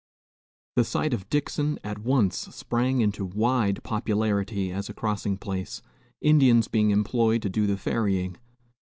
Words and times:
The 0.77 0.83
site 0.83 1.13
of 1.13 1.29
Dixon 1.29 1.77
at 1.83 1.99
once 1.99 2.35
sprang 2.55 3.01
into 3.01 3.23
wide 3.23 3.83
popularity 3.83 4.71
as 4.71 4.89
a 4.89 4.95
crossing 4.95 5.37
place, 5.37 5.83
Indians 6.21 6.67
being 6.67 6.89
employed 6.89 7.43
to 7.43 7.51
do 7.51 7.67
the 7.67 7.77
ferrying. 7.77 8.37